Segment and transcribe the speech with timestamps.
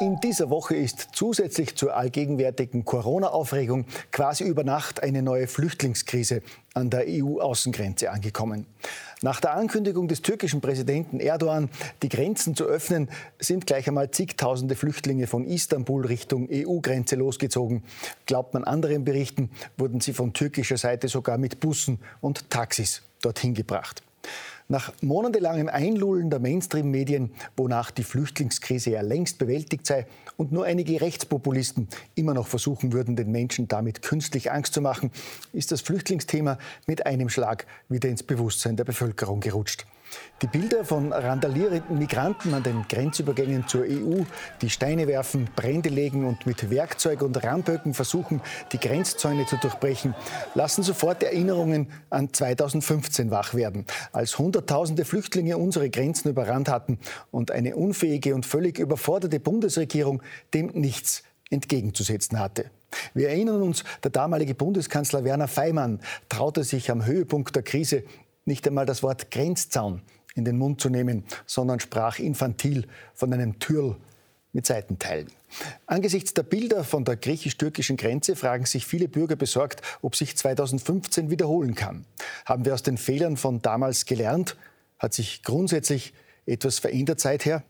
[0.00, 6.42] In dieser Woche ist zusätzlich zur allgegenwärtigen Corona-Aufregung quasi über Nacht eine neue Flüchtlingskrise
[6.74, 8.66] an der EU-Außengrenze angekommen.
[9.22, 11.70] Nach der Ankündigung des türkischen Präsidenten Erdogan,
[12.02, 17.84] die Grenzen zu öffnen, sind gleich einmal zigtausende Flüchtlinge von Istanbul Richtung EU-Grenze losgezogen.
[18.26, 23.54] Glaubt man anderen Berichten, wurden sie von türkischer Seite sogar mit Bussen und Taxis dorthin
[23.54, 24.02] gebracht.
[24.66, 30.06] Nach monatelangem Einlullen der Mainstream-Medien, wonach die Flüchtlingskrise ja längst bewältigt sei
[30.38, 35.10] und nur einige Rechtspopulisten immer noch versuchen würden, den Menschen damit künstlich Angst zu machen,
[35.52, 39.84] ist das Flüchtlingsthema mit einem Schlag wieder ins Bewusstsein der Bevölkerung gerutscht.
[40.42, 44.22] Die Bilder von randalierenden Migranten an den Grenzübergängen zur EU,
[44.60, 50.14] die Steine werfen, Brände legen und mit Werkzeug und Ramböcken versuchen, die Grenzzäune zu durchbrechen,
[50.54, 56.98] lassen sofort Erinnerungen an 2015 wach werden, als Hunderttausende Flüchtlinge unsere Grenzen überrannt hatten
[57.30, 60.22] und eine unfähige und völlig überforderte Bundesregierung
[60.52, 62.70] dem nichts entgegenzusetzen hatte.
[63.12, 68.04] Wir erinnern uns, der damalige Bundeskanzler Werner Feimann traute sich am Höhepunkt der Krise
[68.44, 70.02] nicht einmal das Wort Grenzzaun
[70.34, 73.96] in den Mund zu nehmen, sondern sprach infantil von einem Türl
[74.52, 75.30] mit Seitenteilen.
[75.86, 81.30] Angesichts der Bilder von der griechisch-türkischen Grenze fragen sich viele Bürger besorgt, ob sich 2015
[81.30, 82.04] wiederholen kann.
[82.44, 84.56] Haben wir aus den Fehlern von damals gelernt?
[84.98, 86.12] Hat sich grundsätzlich
[86.46, 87.62] etwas verändert seither?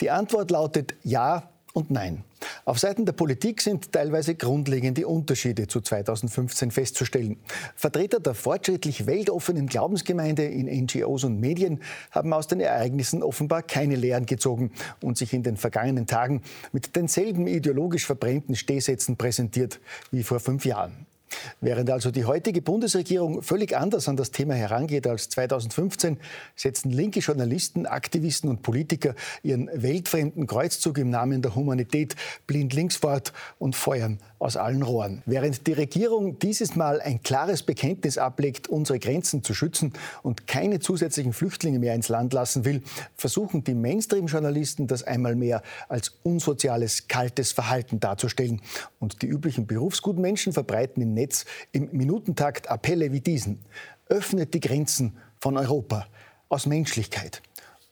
[0.00, 2.24] Die Antwort lautet ja, und Nein.
[2.68, 7.36] Auf Seiten der Politik sind teilweise grundlegende Unterschiede zu 2015 festzustellen.
[7.76, 13.94] Vertreter der fortschrittlich weltoffenen Glaubensgemeinde in NGOs und Medien haben aus den Ereignissen offenbar keine
[13.94, 19.78] Lehren gezogen und sich in den vergangenen Tagen mit denselben ideologisch verbrennten Stehsätzen präsentiert
[20.10, 21.06] wie vor fünf Jahren.
[21.60, 26.18] Während also die heutige Bundesregierung völlig anders an das Thema herangeht als 2015,
[26.54, 32.16] setzen linke Journalisten, Aktivisten und Politiker ihren weltfremden Kreuzzug im Namen der Humanität
[32.46, 35.22] blind links fort und feuern aus allen Rohren.
[35.26, 40.78] Während die Regierung dieses Mal ein klares Bekenntnis ablegt, unsere Grenzen zu schützen und keine
[40.80, 42.82] zusätzlichen Flüchtlinge mehr ins Land lassen will,
[43.16, 48.60] versuchen die Mainstream-Journalisten das einmal mehr als unsoziales, kaltes Verhalten darzustellen.
[49.00, 53.58] Und die üblichen berufsguten Menschen verbreiten im Netz im Minutentakt Appelle wie diesen.
[54.08, 56.06] Öffnet die Grenzen von Europa
[56.48, 57.42] aus Menschlichkeit.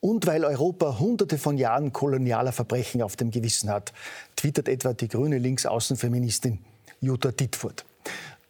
[0.01, 3.93] Und weil Europa hunderte von Jahren kolonialer Verbrechen auf dem Gewissen hat,
[4.37, 6.59] twittert etwa die grüne Linksaußenfeministin
[7.01, 7.85] Jutta Dittfurt.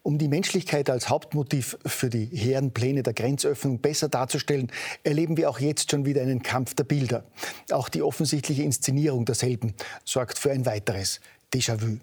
[0.02, 4.70] Um die Menschlichkeit als Hauptmotiv für die hehren Pläne der Grenzöffnung besser darzustellen,
[5.02, 7.24] erleben wir auch jetzt schon wieder einen Kampf der Bilder.
[7.70, 9.72] Auch die offensichtliche Inszenierung derselben
[10.04, 11.20] sorgt für ein weiteres
[11.54, 12.00] Déjà-vu.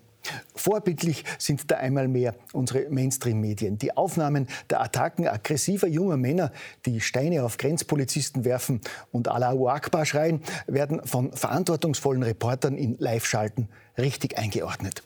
[0.56, 3.78] Vorbildlich sind da einmal mehr unsere Mainstream-Medien.
[3.78, 6.52] Die Aufnahmen der Attacken aggressiver junger Männer,
[6.86, 8.82] die Steine auf Grenzpolizisten werfen
[9.12, 15.04] und Allahu Akbar schreien, werden von verantwortungsvollen Reportern in Live-Schalten richtig eingeordnet.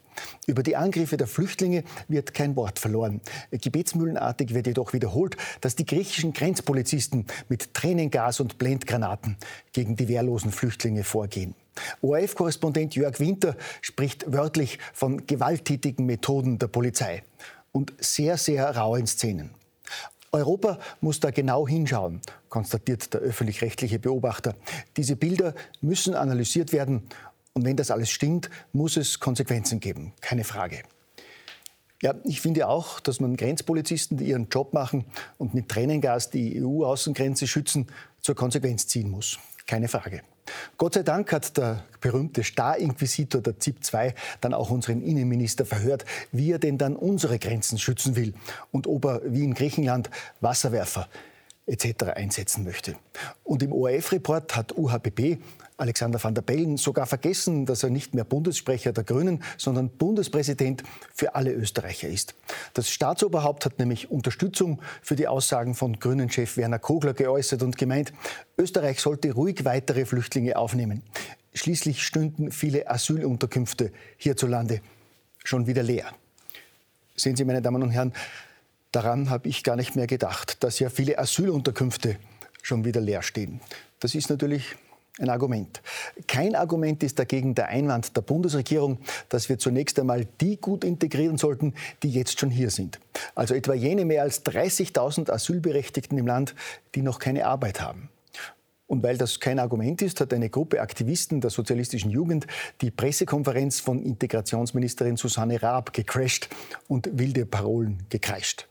[0.48, 3.22] Über die Angriffe der Flüchtlinge wird kein Wort verloren.
[3.52, 9.38] Gebetsmühlenartig wird jedoch wiederholt, dass die griechischen Grenzpolizisten mit Tränengas und Blendgranaten
[9.74, 11.56] gegen die wehrlosen Flüchtlinge vorgehen.
[12.02, 17.24] ORF-Korrespondent Jörg Winter spricht wörtlich von gewalttätigen Methoden der Polizei
[17.72, 19.52] und sehr, sehr rauen Szenen.
[20.31, 24.56] Europa muss da genau hinschauen, konstatiert der öffentlich-rechtliche Beobachter.
[24.97, 27.03] Diese Bilder müssen analysiert werden
[27.53, 30.84] und wenn das alles stimmt, muss es Konsequenzen geben, keine Frage.
[32.02, 35.06] Ja, ich finde auch, dass man Grenzpolizisten, die ihren Job machen
[35.38, 37.88] und mit Tränengas die EU-Außengrenze schützen,
[38.19, 39.40] zur Konsequenz ziehen muss.
[39.66, 40.22] Keine Frage.
[40.78, 46.06] Gott sei Dank hat der berühmte Star-Inquisitor der ZIP 2 dann auch unseren Innenminister verhört,
[46.31, 48.33] wie er denn dann unsere Grenzen schützen will.
[48.72, 50.09] Und ob er wie in Griechenland
[50.41, 51.07] Wasserwerfer
[51.68, 52.03] etc.
[52.16, 52.96] einsetzen möchte.
[53.44, 55.39] Und im ORF-Report hat UHPP
[55.78, 60.84] Alexander van der Bellen sogar vergessen, dass er nicht mehr Bundessprecher der Grünen, sondern Bundespräsident
[61.13, 62.34] für alle Österreicher ist.
[62.74, 68.13] Das Staatsoberhaupt hat nämlich Unterstützung für die Aussagen von Grünen-Chef Werner Kogler geäußert und gemeint,
[68.57, 71.04] Österreich sollte ruhig weitere Flüchtlinge aufnehmen.
[71.54, 74.81] Schließlich stünden viele Asylunterkünfte hierzulande
[75.44, 76.06] schon wieder leer.
[77.16, 78.13] Sehen Sie, meine Damen und Herren,
[78.95, 82.18] daran habe ich gar nicht mehr gedacht, dass ja viele Asylunterkünfte
[82.62, 83.59] schon wieder leer stehen.
[84.00, 84.75] Das ist natürlich
[85.19, 85.81] ein Argument.
[86.27, 89.00] Kein Argument ist dagegen der Einwand der Bundesregierung,
[89.30, 93.00] dass wir zunächst einmal die gut integrieren sollten, die jetzt schon hier sind.
[93.33, 96.56] Also etwa jene mehr als 30.000 Asylberechtigten im Land,
[96.95, 98.09] die noch keine Arbeit haben.
[98.88, 102.45] Und weil das kein Argument ist, hat eine Gruppe Aktivisten der sozialistischen Jugend
[102.81, 106.50] die Pressekonferenz von Integrationsministerin Susanne Raab gecrasht
[106.88, 108.68] und wilde Parolen gekreischt.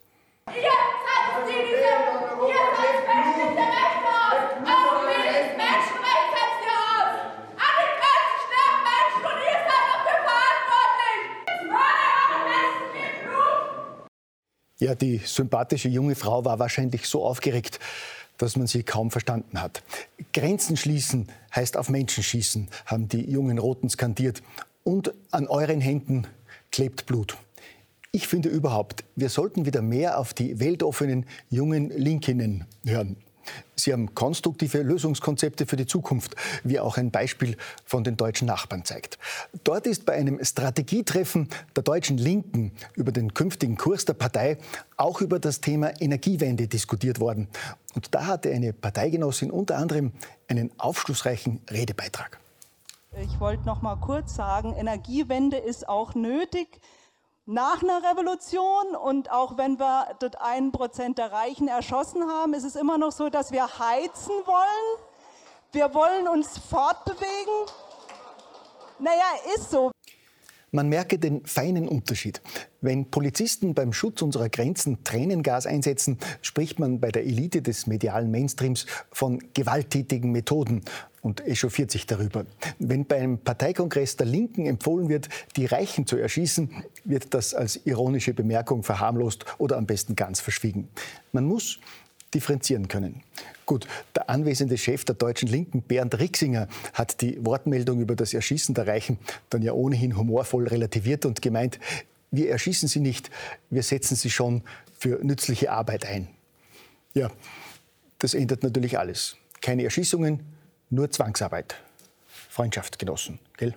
[14.79, 17.79] Ja, die sympathische junge Frau war wahrscheinlich so aufgeregt,
[18.39, 19.83] dass man sie kaum verstanden hat.
[20.33, 24.43] Grenzen schließen heißt auf Menschen schießen, haben die jungen Roten skandiert.
[24.83, 26.27] Und an euren Händen
[26.73, 27.37] klebt Blut.
[28.11, 33.17] Ich finde überhaupt, wir sollten wieder mehr auf die weltoffenen jungen Linkinnen hören.
[33.77, 38.85] Sie haben konstruktive Lösungskonzepte für die Zukunft, wie auch ein Beispiel von den deutschen Nachbarn
[38.85, 39.19] zeigt.
[39.65, 44.59] Dort ist bei einem Strategietreffen der deutschen Linken über den künftigen Kurs der Partei
[44.97, 47.49] auch über das Thema Energiewende diskutiert worden.
[47.95, 50.13] Und da hatte eine Parteigenossin unter anderem
[50.49, 52.39] einen aufschlussreichen Redebeitrag.
[53.23, 56.81] Ich wollte noch mal kurz sagen, Energiewende ist auch nötig
[57.47, 62.75] nach einer Revolution und auch wenn wir das 1% der Reichen erschossen haben, ist es
[62.75, 64.99] immer noch so, dass wir heizen wollen.
[65.73, 67.55] Wir wollen uns fortbewegen.
[68.99, 69.25] Naja,
[69.55, 69.94] ist so.
[70.75, 72.43] Man merke den feinen Unterschied.
[72.81, 78.33] Wenn Polizisten beim Schutz unserer Grenzen Tränengas einsetzen, spricht man bei der Elite des medialen
[78.33, 80.83] Mainstreams von gewalttätigen Methoden
[81.23, 82.45] und echauffiert sich darüber.
[82.81, 86.69] Wenn beim Parteikongress der Linken empfohlen wird, die Reichen zu erschießen,
[87.05, 90.89] wird das als ironische Bemerkung verharmlost oder am besten ganz verschwiegen.
[91.31, 91.79] Man muss
[92.35, 93.23] differenzieren können.
[93.67, 98.75] Gut, der anwesende Chef der deutschen Linken, Bernd Rixinger, hat die Wortmeldung über das Erschießen
[98.75, 99.19] der Reichen
[99.51, 101.79] dann ja ohnehin humorvoll relativiert und gemeint,
[102.31, 103.31] wir erschießen sie nicht,
[103.71, 104.63] wir setzen sie schon
[104.99, 106.29] für nützliche Arbeit ein.
[107.15, 107.31] Ja,
[108.19, 109.37] das ändert natürlich alles.
[109.61, 110.41] Keine Erschießungen,
[110.91, 111.77] nur Zwangsarbeit.
[112.49, 113.75] Freundschaft genossen, gell?